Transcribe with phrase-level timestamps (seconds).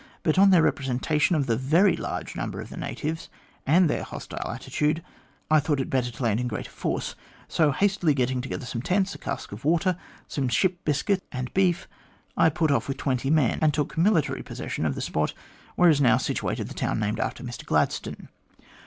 [0.23, 3.29] But on their representation of the very large number of the natives,
[3.67, 5.03] and their hostile attitude,
[5.51, 7.13] I thought it better to land in greater force.
[7.47, 9.95] So hastily getting together some tents, a cask of water,
[10.27, 11.87] some ship biscuits, and beef,
[12.35, 15.35] I put off with twenty men, and took military possession of the spot,
[15.75, 18.27] where is now situated the town named after Mr Gladstone.